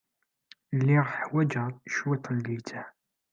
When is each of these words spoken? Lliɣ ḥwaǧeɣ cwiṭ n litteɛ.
Lliɣ 0.79 1.05
ḥwaǧeɣ 1.17 1.67
cwiṭ 1.93 2.25
n 2.35 2.37
litteɛ. 2.45 2.85